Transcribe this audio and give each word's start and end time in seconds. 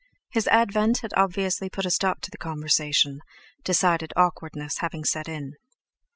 His 0.31 0.47
advent 0.47 1.01
had 1.01 1.13
obviously 1.15 1.69
put 1.69 1.85
a 1.85 1.91
stop 1.91 2.21
to 2.21 2.31
the 2.31 2.37
conversation, 2.39 3.19
decided 3.63 4.11
awkwardness 4.15 4.79
having 4.79 5.03
set 5.05 5.29
in. 5.29 5.57